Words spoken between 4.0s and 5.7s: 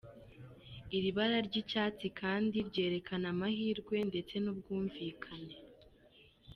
ndetse n’ ubwumvikane.